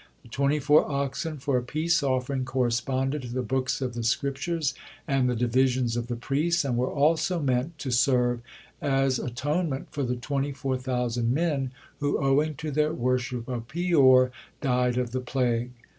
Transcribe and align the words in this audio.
The 0.23 0.29
twenty 0.29 0.57
four 0.57 0.91
oxen 0.91 1.37
for 1.37 1.57
a 1.57 1.61
peace 1.61 2.01
offering 2.01 2.43
corresponded 2.43 3.21
to 3.21 3.27
the 3.27 3.43
books 3.43 3.81
of 3.81 3.93
the 3.93 4.01
Scriptures, 4.01 4.73
and 5.07 5.29
the 5.29 5.35
divisions 5.35 5.95
of 5.95 6.07
the 6.07 6.15
priests, 6.15 6.65
and 6.65 6.75
were 6.75 6.89
also 6.89 7.39
meant 7.39 7.77
to 7.77 7.91
serve 7.91 8.41
as 8.81 9.19
atonement 9.19 9.89
for 9.91 10.01
the 10.01 10.15
twenty 10.15 10.53
four 10.53 10.75
thousand 10.75 11.31
men, 11.35 11.71
who, 11.99 12.17
owing 12.19 12.55
to 12.55 12.71
their 12.71 12.91
worship 12.93 13.47
of 13.47 13.67
Peor, 13.67 14.31
died 14.59 14.97
of 14.97 15.11
the 15.11 15.21
plague. 15.21 15.69